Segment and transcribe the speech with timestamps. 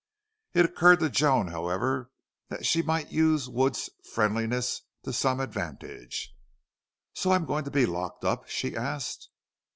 [0.55, 2.09] It occurred to Joan, however,
[2.49, 6.33] that she might use Wood's friendliness to some advantage.
[7.13, 9.29] "So I'm to be locked up?" she asked.